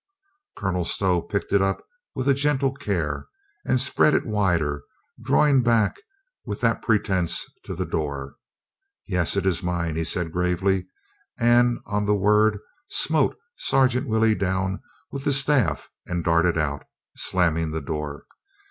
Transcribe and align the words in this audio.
Colonel 0.57 0.83
Stow 0.83 1.21
picked 1.21 1.53
it 1.53 1.61
up 1.61 1.85
with 2.15 2.27
a 2.27 2.33
gentle 2.33 2.73
care 2.73 3.27
and 3.65 3.79
spread 3.79 4.15
it 4.15 4.25
wider, 4.25 4.81
drawing 5.21 5.61
back 5.61 6.01
with 6.43 6.59
that 6.61 6.81
pretence 6.81 7.45
to 7.65 7.75
the 7.75 7.85
door. 7.85 8.33
"Yes, 9.05 9.37
it 9.37 9.45
is 9.45 9.61
mine," 9.61 9.95
he 9.95 10.03
said 10.03 10.31
gravely, 10.31 10.87
and 11.39 11.77
on 11.85 12.05
the 12.05 12.15
word 12.15 12.57
smote 12.89 13.37
Sergeant 13.57 14.07
Willey 14.07 14.33
down 14.33 14.81
with 15.11 15.23
the 15.23 15.31
staff 15.33 15.87
and 16.07 16.23
darted 16.23 16.57
out, 16.57 16.83
slamming 17.15 17.69
the 17.69 17.79
door. 17.79 18.25